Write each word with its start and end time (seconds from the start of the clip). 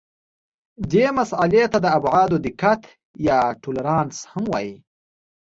دې 0.91 1.05
مسئلې 1.17 1.63
ته 1.71 1.77
د 1.83 1.87
ابعادو 1.97 2.37
دقت 2.45 2.81
یا 3.27 3.39
تولرانس 3.63 4.17
هم 4.31 4.43
وایي. 4.51 4.75